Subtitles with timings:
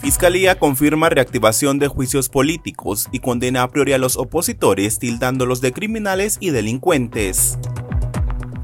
[0.00, 5.72] Fiscalía confirma reactivación de juicios políticos y condena a priori a los opositores tildándolos de
[5.72, 7.58] criminales y delincuentes.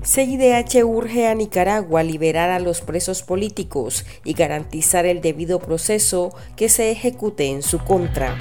[0.02, 6.70] CIDH urge a Nicaragua liberar a los presos políticos y garantizar el debido proceso que
[6.70, 8.38] se ejecute en su contra.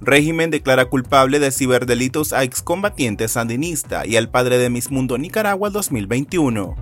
[0.00, 5.70] Régimen declara culpable de ciberdelitos a excombatiente sandinista y al padre de Miss Mundo Nicaragua
[5.70, 6.74] 2021.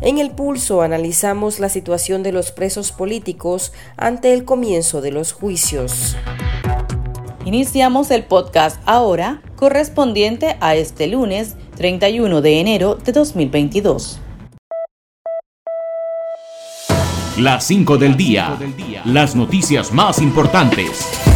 [0.00, 5.32] En el pulso analizamos la situación de los presos políticos ante el comienzo de los
[5.32, 6.16] juicios.
[7.46, 14.20] Iniciamos el podcast ahora, correspondiente a este lunes 31 de enero de 2022.
[17.38, 18.58] Las 5 del día.
[19.04, 21.35] Las noticias más importantes.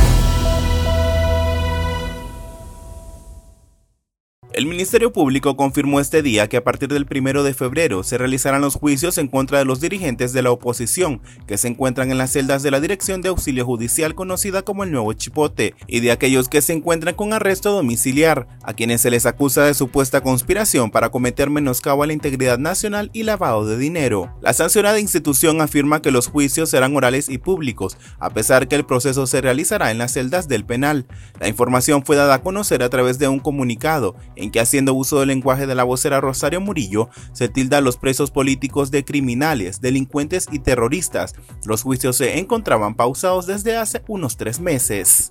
[4.61, 8.61] El Ministerio Público confirmó este día que a partir del primero de febrero se realizarán
[8.61, 12.33] los juicios en contra de los dirigentes de la oposición que se encuentran en las
[12.33, 16.51] celdas de la Dirección de Auxilio Judicial conocida como el Nuevo Chipote y de aquellos
[16.51, 21.09] que se encuentran con arresto domiciliar, a quienes se les acusa de supuesta conspiración para
[21.09, 24.37] cometer menoscabo a la integridad nacional y lavado de dinero.
[24.43, 28.85] La sancionada institución afirma que los juicios serán orales y públicos, a pesar que el
[28.85, 31.07] proceso se realizará en las celdas del penal.
[31.41, 35.21] La información fue dada a conocer a través de un comunicado en que haciendo uso
[35.21, 39.81] del lenguaje de la vocera Rosario Murillo, se tilda a los presos políticos de criminales,
[39.81, 41.35] delincuentes y terroristas.
[41.65, 45.31] Los juicios se encontraban pausados desde hace unos tres meses.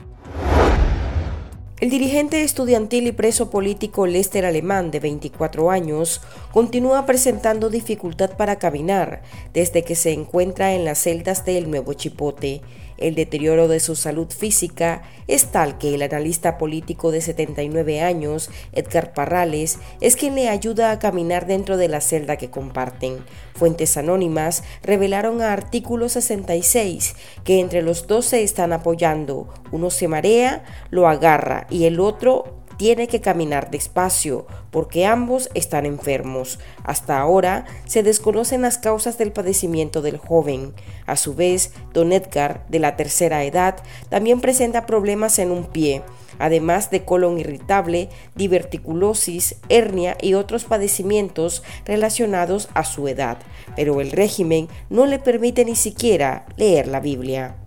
[1.80, 6.20] El dirigente estudiantil y preso político Lester Alemán, de 24 años,
[6.52, 9.22] continúa presentando dificultad para caminar
[9.54, 12.61] desde que se encuentra en las celdas del Nuevo Chipote.
[12.99, 18.49] El deterioro de su salud física es tal que el analista político de 79 años,
[18.73, 23.23] Edgar Parrales, es quien le ayuda a caminar dentro de la celda que comparten.
[23.55, 27.15] Fuentes anónimas revelaron a artículo 66
[27.45, 29.48] que entre los dos se están apoyando.
[29.71, 35.86] Uno se marea, lo agarra y el otro tiene que caminar despacio porque ambos están
[35.86, 36.60] enfermos.
[36.86, 40.73] Hasta ahora se desconocen las causas del padecimiento del joven.
[41.06, 46.04] A su vez, don Edgar, de la tercera edad, también presenta problemas en un pie
[46.42, 53.40] además de colon irritable, diverticulosis, hernia y otros padecimientos relacionados a su edad,
[53.76, 57.58] pero el régimen no le permite ni siquiera leer la Biblia.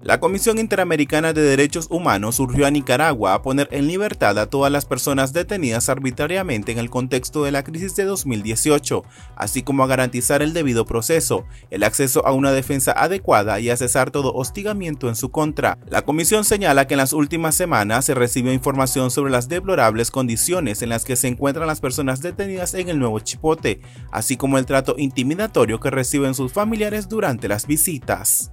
[0.00, 4.70] La Comisión Interamericana de Derechos Humanos surgió a Nicaragua a poner en libertad a todas
[4.70, 9.02] las personas detenidas arbitrariamente en el contexto de la crisis de 2018,
[9.34, 13.76] así como a garantizar el debido proceso, el acceso a una defensa adecuada y a
[13.76, 15.78] cesar todo hostigamiento en su contra.
[15.88, 20.80] La comisión señala que en las últimas semanas se recibió información sobre las deplorables condiciones
[20.80, 23.80] en las que se encuentran las personas detenidas en el nuevo Chipote,
[24.12, 28.52] así como el trato intimidatorio que reciben sus familiares durante las visitas.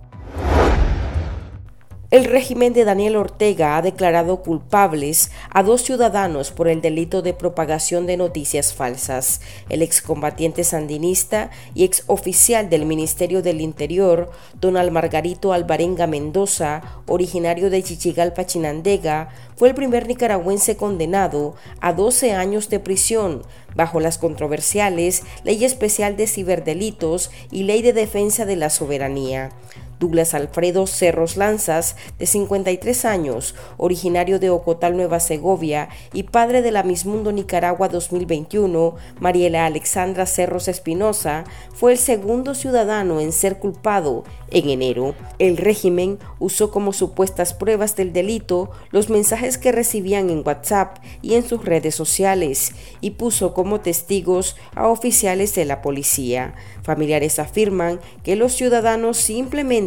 [2.11, 7.33] El régimen de Daniel Ortega ha declarado culpables a dos ciudadanos por el delito de
[7.33, 9.41] propagación de noticias falsas.
[9.69, 14.29] El excombatiente sandinista y exoficial del Ministerio del Interior,
[14.61, 22.33] Donald Margarito Alvarenga Mendoza, originario de Chichigalpa, Chinandega, fue el primer nicaragüense condenado a 12
[22.33, 23.41] años de prisión
[23.75, 29.51] bajo las controversiales Ley Especial de Ciberdelitos y Ley de Defensa de la Soberanía.
[29.99, 36.71] Douglas Alfredo Cerros Lanzas, de 53 años, originario de Ocotal, Nueva Segovia y padre de
[36.71, 43.59] la Miss Mundo Nicaragua 2021, Mariela Alexandra Cerros Espinosa, fue el segundo ciudadano en ser
[43.59, 45.15] culpado en enero.
[45.39, 51.35] El régimen usó como supuestas pruebas del delito los mensajes que recibían en WhatsApp y
[51.35, 56.55] en sus redes sociales y puso como testigos a oficiales de la policía.
[56.83, 59.84] Familiares afirman que los ciudadanos simplemente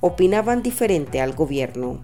[0.00, 2.00] opinaban diferente al gobierno.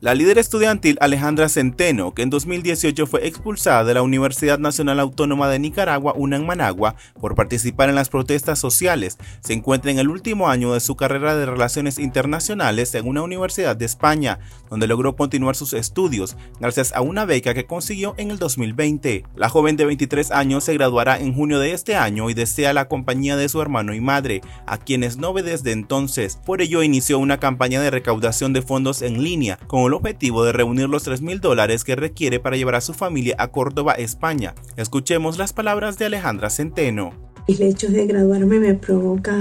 [0.00, 5.48] La líder estudiantil Alejandra Centeno, que en 2018 fue expulsada de la Universidad Nacional Autónoma
[5.48, 10.10] de Nicaragua, una en Managua, por participar en las protestas sociales, se encuentra en el
[10.10, 15.16] último año de su carrera de Relaciones Internacionales en una universidad de España, donde logró
[15.16, 19.24] continuar sus estudios gracias a una beca que consiguió en el 2020.
[19.36, 22.88] La joven de 23 años se graduará en junio de este año y desea la
[22.88, 26.38] compañía de su hermano y madre, a quienes no ve desde entonces.
[26.44, 30.52] Por ello inició una campaña de recaudación de fondos en línea con el objetivo de
[30.52, 34.54] reunir los 3 mil dólares que requiere para llevar a su familia a Córdoba, España.
[34.76, 37.12] Escuchemos las palabras de Alejandra Centeno.
[37.46, 39.36] El hecho de graduarme me provoca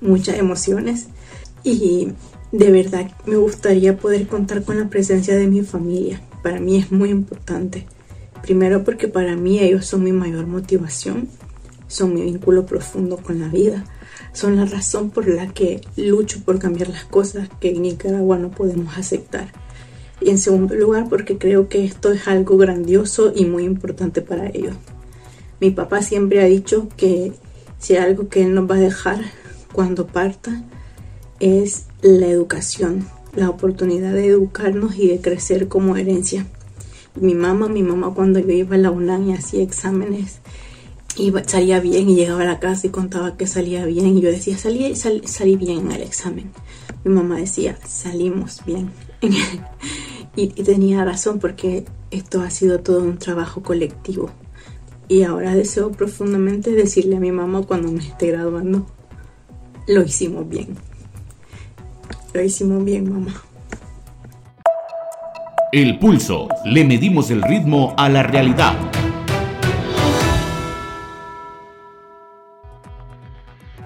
[0.00, 1.08] muchas emociones
[1.64, 2.12] y
[2.52, 6.20] de verdad me gustaría poder contar con la presencia de mi familia.
[6.42, 7.86] Para mí es muy importante.
[8.42, 11.28] Primero porque para mí ellos son mi mayor motivación,
[11.86, 13.84] son mi vínculo profundo con la vida,
[14.32, 18.50] son la razón por la que lucho por cambiar las cosas que en Nicaragua no
[18.50, 19.52] podemos aceptar.
[20.24, 24.48] Y en segundo lugar, porque creo que esto es algo grandioso y muy importante para
[24.48, 24.74] ellos.
[25.60, 27.32] Mi papá siempre ha dicho que
[27.78, 29.20] si hay algo que él nos va a dejar
[29.72, 30.62] cuando parta
[31.40, 36.46] es la educación, la oportunidad de educarnos y de crecer como herencia.
[37.20, 40.38] Mi mamá, mi mamá cuando yo iba a la UNAM y hacía exámenes,
[41.16, 44.30] iba, salía bien y llegaba a la casa y contaba que salía bien y yo
[44.30, 46.50] decía, salí, salí bien en el examen.
[47.04, 48.90] Mi mamá decía, salimos bien.
[50.34, 54.30] y, tenía razón porque esto ha sido todo un trabajo colectivo.
[55.08, 58.86] Y ahora deseo profundamente decirle a mi mamá cuando me esté graduando,
[59.86, 60.76] lo hicimos bien.
[62.32, 63.42] Lo hicimos bien, mamá.
[65.72, 66.48] El pulso.
[66.64, 68.74] Le medimos el ritmo a la realidad.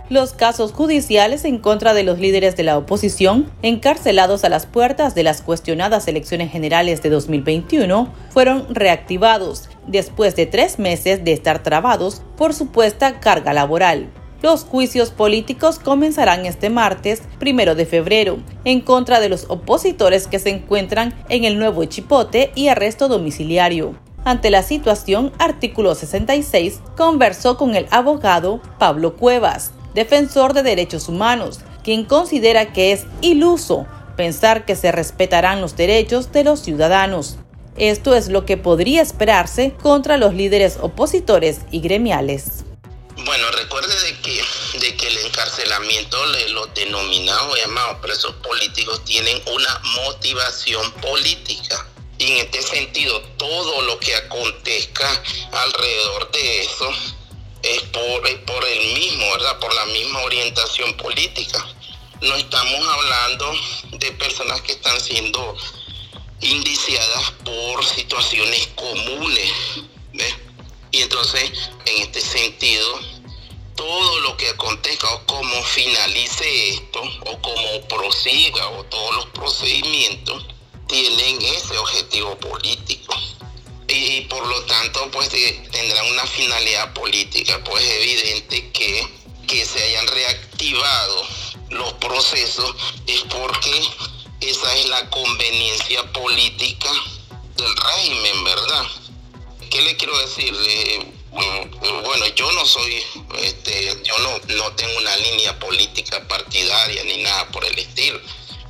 [0.09, 5.15] Los casos judiciales en contra de los líderes de la oposición, encarcelados a las puertas
[5.15, 11.63] de las cuestionadas elecciones generales de 2021, fueron reactivados después de tres meses de estar
[11.63, 14.11] trabados por supuesta carga laboral.
[14.43, 20.39] Los juicios políticos comenzarán este martes, primero de febrero, en contra de los opositores que
[20.39, 23.95] se encuentran en el nuevo Chipote y arresto domiciliario.
[24.25, 31.59] Ante la situación, artículo 66 conversó con el abogado Pablo Cuevas, defensor de derechos humanos,
[31.83, 37.39] quien considera que es iluso pensar que se respetarán los derechos de los ciudadanos.
[37.77, 42.65] Esto es lo que podría esperarse contra los líderes opositores y gremiales.
[43.25, 49.81] Bueno, recuerde de que, que el encarcelamiento de los denominados llamados presos políticos tienen una
[50.05, 51.87] motivación política.
[52.19, 55.09] Y en este sentido, todo lo que acontezca
[55.53, 56.91] alrededor de eso
[57.75, 59.59] es por, el mismo, ¿verdad?
[59.59, 61.67] Por la misma orientación política.
[62.21, 63.53] No estamos hablando
[63.93, 65.57] de personas que están siendo
[66.41, 69.53] indiciadas por situaciones comunes.
[70.93, 73.01] Y entonces, en este sentido,
[73.75, 80.47] todo lo que acontezca o cómo finalice esto o cómo prosiga o todos los procedimientos
[80.87, 83.15] tienen ese objetivo político
[83.89, 87.63] y por lo tanto pues tendrán una finalidad política.
[87.65, 89.07] Pues es evidente que,
[89.47, 91.27] que se hayan reactivado
[91.71, 92.75] los procesos
[93.07, 93.83] es porque
[94.41, 96.91] esa es la conveniencia política
[97.57, 98.87] del régimen, ¿verdad?
[99.71, 100.55] ¿Qué le quiero decir?
[102.03, 103.03] bueno, yo no soy,
[103.43, 108.19] este, yo no, no tengo una línea política partidaria ni nada por el estilo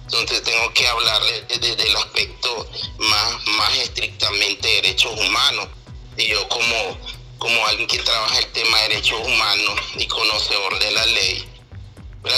[0.06, 5.68] entonces tengo que hablarle desde el aspecto más, más estrictamente de derechos humanos.
[6.16, 6.98] Y yo como,
[7.38, 11.44] como alguien que trabaja el tema de derechos humanos y conocedor de la ley,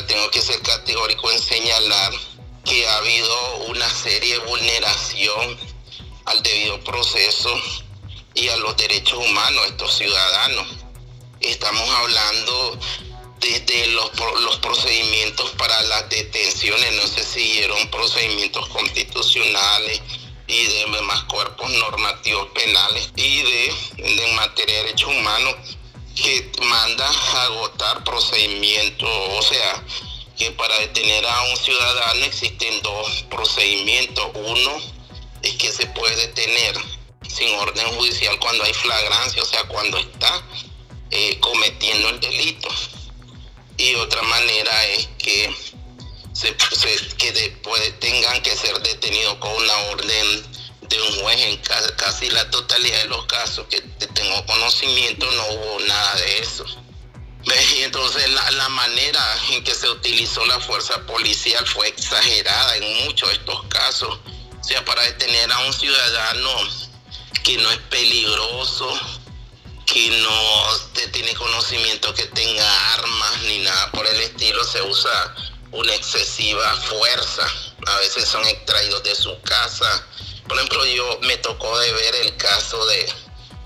[0.07, 2.13] tengo que ser categórico en señalar
[2.65, 5.59] que ha habido una serie de vulneración
[6.25, 7.55] al debido proceso
[8.35, 10.67] y a los derechos humanos de estos ciudadanos.
[11.41, 12.79] Estamos hablando
[13.41, 20.01] desde los, los procedimientos para las detenciones, no se siguieron procedimientos constitucionales
[20.47, 25.55] y de demás cuerpos normativos penales y de, en materia de derechos humanos
[26.15, 29.85] que manda a agotar procedimientos, o sea,
[30.37, 34.27] que para detener a un ciudadano existen dos procedimientos.
[34.35, 34.77] Uno
[35.43, 36.77] es que se puede detener
[37.29, 40.43] sin orden judicial cuando hay flagrancia, o sea, cuando está
[41.11, 42.69] eh, cometiendo el delito
[43.79, 45.55] y otra manera es que
[47.17, 51.57] que después tengan que ser detenidos con una orden de un juez en
[51.97, 56.65] casi la totalidad de los casos que tengo conocimiento no hubo nada de eso.
[57.77, 59.21] Y entonces la, la, manera
[59.53, 64.19] en que se utilizó la fuerza policial fue exagerada en muchos de estos casos.
[64.63, 66.51] sea, para detener a un ciudadano
[67.43, 69.18] que no es peligroso,
[69.93, 75.35] que no tiene conocimiento que tenga armas ni nada por el estilo, se usa
[75.73, 77.47] una excesiva fuerza.
[77.87, 80.07] A veces son extraídos de su casa.
[80.47, 83.13] Por ejemplo, yo me tocó de ver el caso de,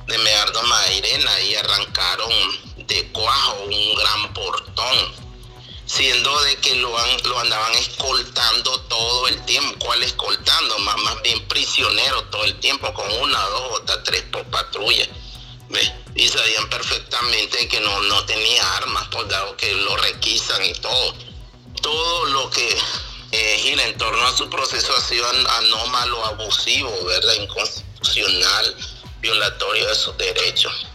[0.07, 2.33] de Medardo Mairena y arrancaron
[2.87, 5.23] de cuajo un gran portón
[5.87, 9.85] siendo de que lo, lo andaban escoltando todo el tiempo.
[9.85, 10.79] ¿Cuál escoltando?
[10.79, 15.09] Más, más bien prisionero todo el tiempo, con una, dos, hasta tres por patrulla.
[16.15, 21.15] Y sabían perfectamente que no, no tenía armas, por dado que lo requisan y todo.
[21.81, 22.77] Todo lo que
[23.33, 27.35] eh, gira en torno a su proceso ha sido anómalo, abusivo, ¿verdad?
[27.35, 28.77] Inconstitucional,
[29.21, 30.87] violatorio de sus derechos.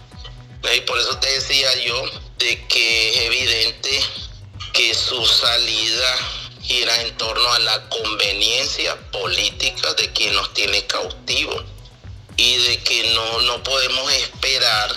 [0.75, 2.03] Y por eso te decía yo
[2.37, 4.03] de que es evidente
[4.73, 6.15] que su salida
[6.61, 11.63] gira en torno a la conveniencia política de quien nos tiene cautivos
[12.37, 14.95] y de que no, no podemos esperar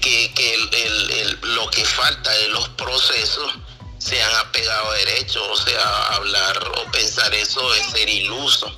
[0.00, 3.54] que, lo que falta de los procesos
[3.98, 8.70] sean apegados a derechos, o sea, hablar o pensar eso es ser iluso.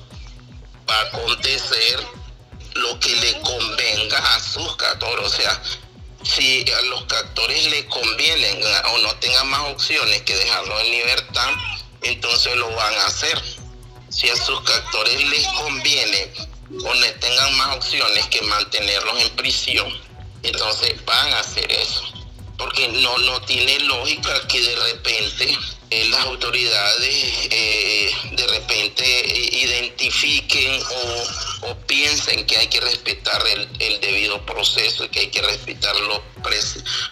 [0.89, 2.01] Va a acontecer
[2.75, 5.63] lo que le convenga a sus captores, o sea,
[6.23, 8.61] si a los captores le convienen
[8.93, 11.51] o no tengan más opciones que dejarlo en libertad,
[12.03, 13.43] entonces lo van a hacer.
[14.11, 16.33] Si a sus captores les conviene
[16.71, 19.87] o no tengan más opciones que mantenerlos en prisión,
[20.43, 22.03] entonces van a hacer eso.
[22.59, 25.59] Porque no, no tiene lógica que de repente
[25.91, 29.05] eh, las autoridades eh, de repente
[29.53, 30.83] identifiquen
[31.63, 36.21] o, piensen que hay que respetar el, debido proceso y que hay que respetar los,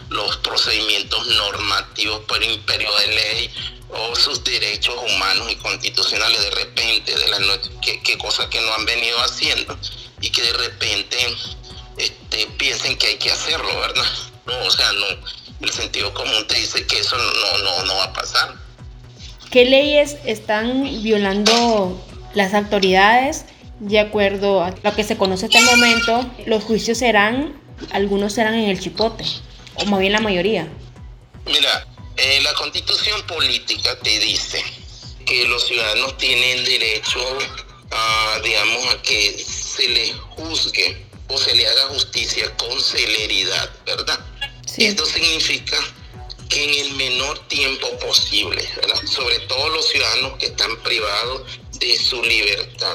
[0.08, 3.50] los procedimientos normativos por imperio de ley
[3.94, 7.38] o sus derechos humanos y constitucionales de repente, de la
[7.80, 9.78] que, que cosas que no han venido haciendo
[10.20, 11.16] y que de repente
[11.96, 14.04] este, piensen que hay que hacerlo, ¿verdad?
[14.46, 15.06] No, o sea, no,
[15.60, 18.54] el sentido común te dice que eso no, no, no va a pasar.
[19.50, 23.46] ¿Qué leyes están violando las autoridades?
[23.78, 27.60] De acuerdo a lo que se conoce hasta el momento, los juicios serán,
[27.92, 29.24] algunos serán en el chipote,
[29.76, 30.68] o más bien la mayoría.
[31.46, 31.86] Mira,
[32.16, 34.62] eh, la constitución política te dice
[35.26, 37.20] que los ciudadanos tienen derecho
[37.90, 44.20] a, digamos, a que se les juzgue o se le haga justicia con celeridad, ¿verdad?
[44.76, 45.78] Esto significa
[46.48, 48.68] que en el menor tiempo posible,
[49.10, 51.42] sobre todo los ciudadanos que están privados
[51.78, 52.94] de su libertad.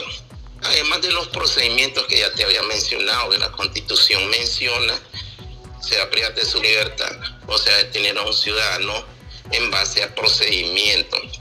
[0.62, 4.94] Además de los procedimientos que ya te había mencionado, que la constitución menciona,
[5.82, 7.12] sea privar de su libertad,
[7.48, 9.06] o sea, detener a un ciudadano
[9.52, 11.40] en base a procedimientos.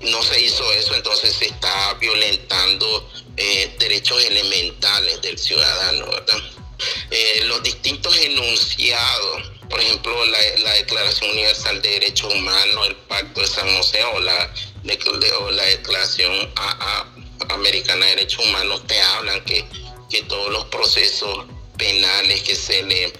[0.00, 6.38] No se hizo eso, entonces se está violentando eh, derechos elementales del ciudadano, ¿verdad?
[7.10, 13.46] Eh, los distintos enunciados por ejemplo, la, Declaración Universal de Derechos Humanos, el Pacto de
[13.46, 14.52] San José o la,
[14.84, 16.50] la Declaración
[17.48, 19.64] Americana de Derechos Humanos te hablan que,
[20.08, 23.12] que todos los procesos penales que se le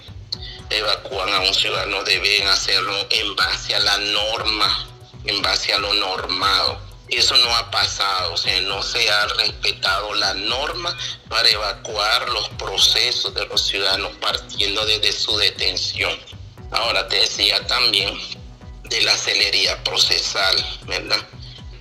[0.69, 4.87] evacúan a un ciudadano deben hacerlo en base a la norma,
[5.25, 6.79] en base a lo normado.
[7.09, 10.97] Eso no ha pasado, o sea, no se ha respetado la norma
[11.29, 16.19] para evacuar los procesos de los ciudadanos partiendo desde su detención.
[16.71, 18.19] Ahora te decía también
[18.83, 21.25] de la celería procesal, ¿verdad?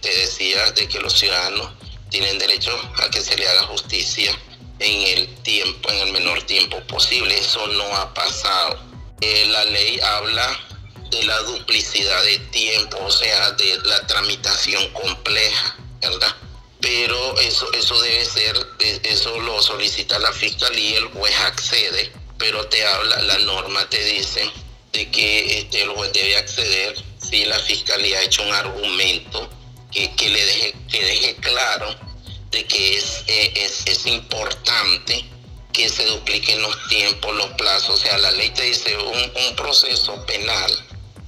[0.00, 1.72] Te decía de que los ciudadanos
[2.08, 2.70] tienen derecho
[3.02, 4.32] a que se le haga justicia
[4.78, 7.38] en el tiempo, en el menor tiempo posible.
[7.38, 8.78] Eso no ha pasado.
[9.20, 10.60] Eh, la ley habla
[11.10, 16.34] de la duplicidad de tiempo, o sea, de la tramitación compleja, ¿verdad?
[16.80, 18.66] Pero eso, eso debe ser,
[19.04, 24.50] eso lo solicita la fiscalía, el juez accede, pero te habla, la norma te dice
[24.92, 29.48] de que este, el juez debe acceder si la fiscalía ha hecho un argumento
[29.90, 31.96] que, que le deje, que deje claro
[32.64, 35.24] que es, eh, es, es, importante
[35.72, 37.90] que se dupliquen los tiempos, los plazos.
[37.90, 40.84] O sea, la ley te dice un, un proceso penal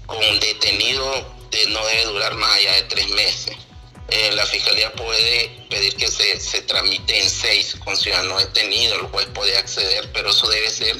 [0.06, 3.56] con detenido de, no debe durar más allá de tres meses.
[4.10, 9.06] Eh, la fiscalía puede pedir que se, se tramite en seis con ciudadanos detenidos, el
[9.08, 10.96] juez puede acceder, pero eso debe ser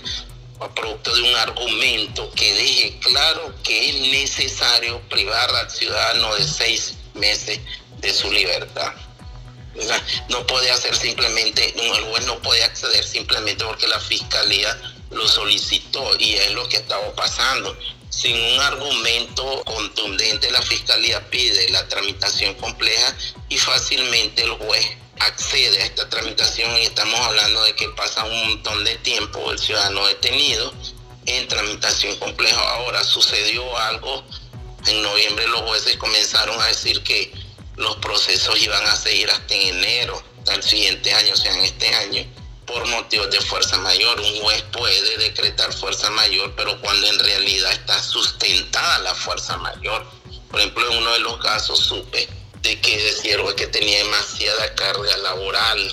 [0.75, 6.95] producto de un argumento que deje claro que es necesario privar al ciudadano de seis
[7.15, 7.61] meses
[7.99, 8.93] de su libertad.
[10.29, 14.77] No puede hacer simplemente, el juez no puede acceder simplemente porque la fiscalía
[15.11, 17.77] lo solicitó y es lo que estaba pasando.
[18.11, 23.15] Sin un argumento contundente, la fiscalía pide la tramitación compleja
[23.49, 24.87] y fácilmente el juez
[25.21, 29.59] accede a esta tramitación y estamos hablando de que pasa un montón de tiempo el
[29.59, 30.73] ciudadano detenido
[31.27, 32.61] en tramitación compleja.
[32.75, 34.25] Ahora sucedió algo,
[34.87, 37.33] en noviembre los jueces comenzaron a decir que
[37.79, 41.89] los procesos iban a seguir hasta en enero del siguiente año, o sea, en este
[41.95, 42.27] año,
[42.67, 44.21] por motivos de fuerza mayor.
[44.21, 50.05] Un juez puede decretar fuerza mayor, pero cuando en realidad está sustentada la fuerza mayor.
[50.51, 52.29] Por ejemplo, en uno de los casos supe
[52.63, 55.93] de que decían que tenía demasiada carga laboral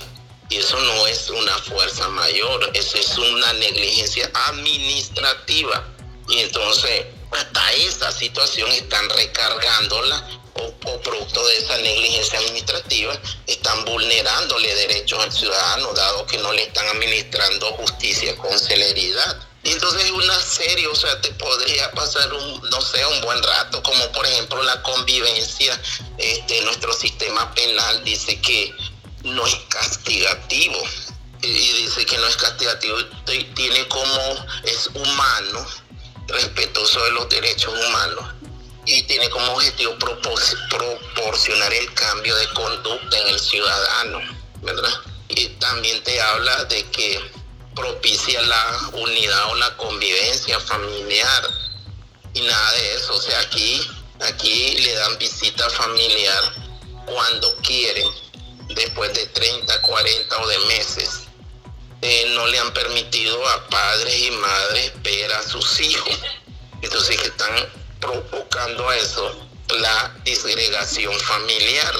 [0.49, 5.87] y eso no es una fuerza mayor, eso es una negligencia administrativa.
[6.29, 13.13] Y entonces, hasta esa situación están recargándola o, producto de esa negligencia administrativa,
[13.47, 19.37] están vulnerándole derechos al ciudadano, dado que no le están administrando justicia con celeridad.
[19.63, 23.81] Entonces es una serie, o sea, te podría pasar un, no sé, un buen rato,
[23.81, 25.79] como por ejemplo la convivencia.
[26.17, 28.73] Este, nuestro sistema penal dice que
[29.23, 30.77] no es castigativo.
[31.41, 32.97] Y dice que no es castigativo,
[33.55, 35.67] tiene como, es humano,
[36.27, 38.35] respetuoso de los derechos humanos
[38.85, 39.95] y tiene como objetivo
[40.69, 44.19] proporcionar el cambio de conducta en el ciudadano,
[44.61, 44.93] ¿verdad?
[45.29, 47.19] Y también te habla de que
[47.75, 51.49] propicia la unidad o la convivencia familiar
[52.33, 53.15] y nada de eso.
[53.15, 53.81] O sea, aquí,
[54.21, 56.43] aquí le dan visita familiar
[57.05, 58.07] cuando quieren,
[58.69, 61.21] después de 30, 40 o de meses.
[62.01, 66.19] Eh, no le han permitido a padres y madres ver a sus hijos.
[66.81, 67.67] Entonces que están
[68.05, 69.35] provocando eso
[69.69, 71.93] la disgregación familiar.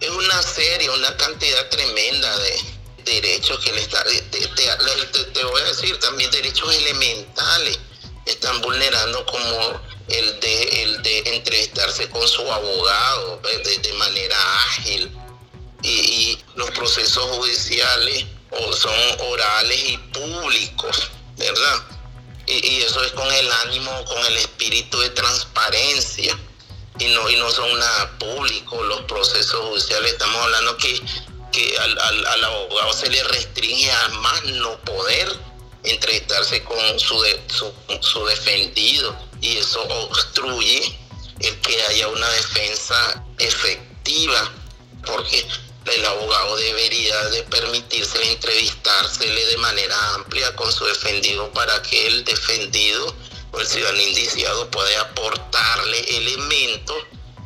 [0.00, 5.98] Es una serie, una cantidad tremenda de, derechos que le está, te, voy a decir
[6.00, 7.78] también derechos elementales
[8.24, 14.36] están vulnerando como el de, el de entrevistarse con su abogado de, manera
[14.68, 15.14] ágil
[15.82, 18.24] y, los procesos judiciales
[18.72, 18.94] son
[19.28, 21.93] orales y públicos, ¿verdad?
[22.46, 26.38] Y, eso es con el ánimo, con el espíritu de transparencia
[26.98, 30.12] y no, y no son nada públicos los procesos judiciales.
[30.12, 31.00] Estamos hablando que
[31.54, 35.32] que al, al, abogado se le restringe a más no poder
[35.84, 40.98] entrevistarse con su, su, su defendido y eso obstruye
[41.38, 44.50] el que haya una defensa efectiva
[45.06, 45.46] porque
[45.86, 52.24] el abogado debería de permitirse entrevistársele de manera amplia con su defendido para que el
[52.24, 53.14] defendido
[53.52, 56.96] o el ciudadano indiciado pueda aportarle elementos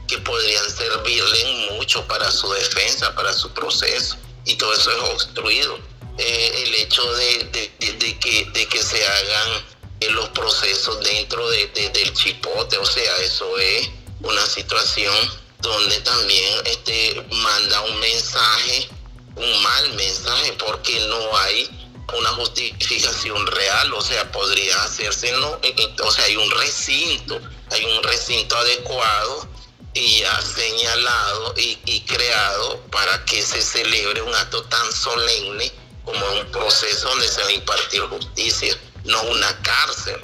[0.07, 5.79] que podrían servirle mucho para su defensa, para su proceso, y todo eso es obstruido.
[6.16, 7.70] Eh, el hecho de,
[8.18, 9.64] que, de que se hagan
[10.01, 13.90] eh, los procesos dentro del chipote, o sea, eso es
[14.22, 15.14] una situación
[15.60, 18.88] donde también este, manda un mensaje,
[19.36, 21.78] un mal mensaje, porque no hay
[22.16, 27.40] una justificación real, o sea, podría hacerse, no, eh, o sea, hay un recinto,
[27.70, 29.48] hay un recinto adecuado
[29.94, 35.72] y ha señalado y, creado para que se celebre un acto tan solemne
[36.04, 40.20] como un proceso donde se va a impartir justicia, no una cárcel,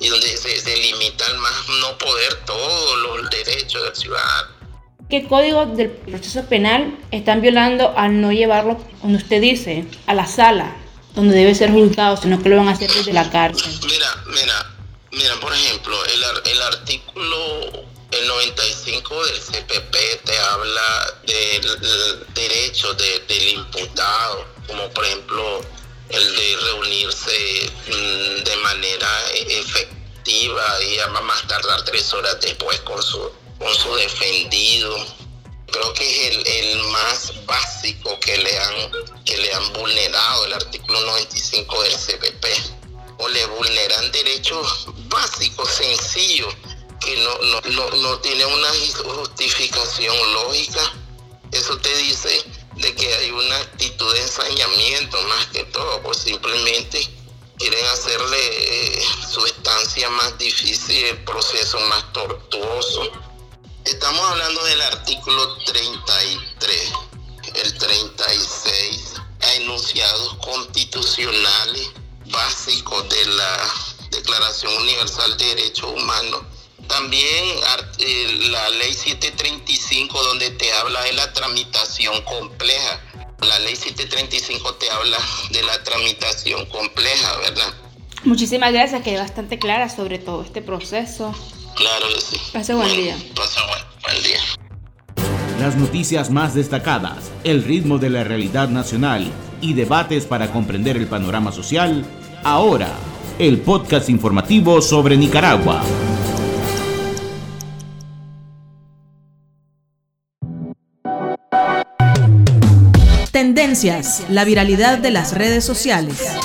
[0.00, 4.48] y donde se, se limita al más no poder todos los derechos del ciudadano.
[5.08, 10.26] ¿Qué código del proceso penal están violando al no llevarlo, donde usted dice, a la
[10.26, 10.76] sala,
[11.14, 13.72] donde debe ser juzgado, sino que lo van a hacer desde la cárcel?
[13.86, 14.66] Mira, mira,
[15.12, 23.48] mira, por ejemplo, el, el artículo el 95 del CPP te habla del derecho del
[23.48, 25.60] imputado, como por ejemplo
[26.10, 33.02] el de reunirse mm, de manera efectiva y a más tardar tres horas después con
[33.02, 34.96] su, con su defendido.
[35.70, 38.90] Creo que es el, el más básico que le, han,
[39.24, 42.46] que le han vulnerado el artículo 95 del CPP.
[43.20, 46.54] O le vulneran derechos básicos, sencillos
[47.00, 50.92] que no, no, no, tiene una justificación lógica.
[51.52, 52.44] Eso te dice
[52.76, 55.97] de que hay una actitud de ensañamiento más que todo,
[60.10, 63.10] más difícil, el proceso más tortuoso.
[63.84, 66.92] Estamos hablando del artículo 33,
[67.54, 71.90] el 36, a enunciados constitucionales
[72.26, 73.72] básicos de la
[74.10, 76.42] Declaración Universal de Derechos Humanos
[76.88, 77.44] también
[77.98, 83.00] eh, la ley 735 donde te habla de la tramitación compleja.
[83.40, 85.18] La ley 735 te habla
[85.50, 87.74] de la tramitación compleja, ¿verdad?
[88.24, 91.32] Muchísimas gracias, que es bastante clara sobre todo este proceso.
[91.74, 92.36] Claro que sí.
[92.52, 93.16] Pase buen día.
[93.34, 94.40] Pase buen, buen día.
[95.60, 101.06] Las noticias más destacadas, el ritmo de la realidad nacional y debates para comprender el
[101.06, 102.04] panorama social.
[102.44, 102.92] Ahora,
[103.38, 105.82] el podcast informativo sobre Nicaragua.
[113.30, 116.36] Tendencias, la viralidad de las redes sociales.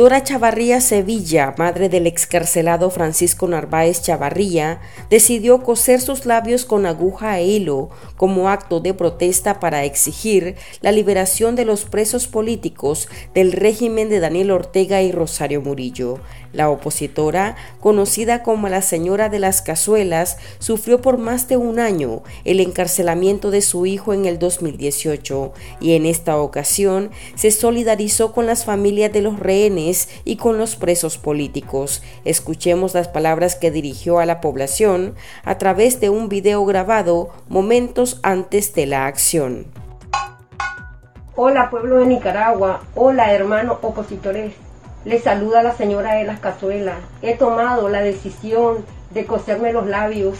[0.00, 7.38] Dora Chavarría Sevilla, madre del excarcelado Francisco Narváez Chavarría, decidió coser sus labios con aguja
[7.38, 13.52] e hilo como acto de protesta para exigir la liberación de los presos políticos del
[13.52, 16.18] régimen de Daniel Ortega y Rosario Murillo.
[16.52, 22.22] La opositora, conocida como la señora de las cazuelas, sufrió por más de un año
[22.44, 28.46] el encarcelamiento de su hijo en el 2018 y en esta ocasión se solidarizó con
[28.46, 32.02] las familias de los rehenes y con los presos políticos.
[32.24, 38.18] Escuchemos las palabras que dirigió a la población a través de un video grabado momentos
[38.22, 39.66] antes de la acción.
[41.36, 44.52] Hola pueblo de Nicaragua, hola hermanos opositores.
[45.04, 46.98] Le saluda la señora de las cazuelas.
[47.22, 50.36] He tomado la decisión de coserme los labios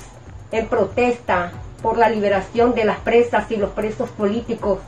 [0.52, 4.80] en protesta por la liberación de las presas y los presos políticos,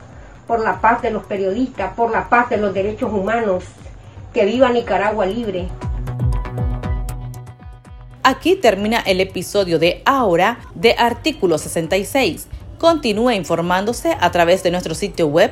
[0.45, 3.63] por la paz de los periodistas, por la paz de los derechos humanos.
[4.31, 5.67] Que viva Nicaragua libre.
[8.21, 12.47] Aquí termina el episodio de Ahora de Artículo 66.
[12.77, 15.51] Continúe informándose a través de nuestro sitio web